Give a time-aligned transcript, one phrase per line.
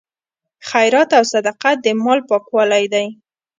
[0.69, 3.07] خیرات او صدقه د مال پاکوالی دی.